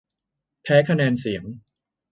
[0.63, 1.43] แพ้คะแนนเสียง